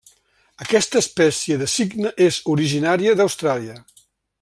Aquesta 0.65 1.01
espècie 1.01 1.59
de 1.63 1.69
cigne 1.75 2.15
és 2.31 2.41
originària 2.57 3.17
d'Austràlia. 3.21 3.81